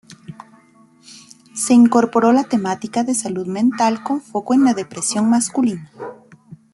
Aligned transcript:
Se 1.53 1.75
incorporó 1.75 2.31
la 2.31 2.45
temática 2.45 3.03
de 3.03 3.13
salud 3.13 3.45
mental 3.45 4.01
con 4.01 4.19
foco 4.19 4.55
en 4.55 4.63
la 4.63 4.73
depresión 4.73 5.29
masculina. 5.29 5.91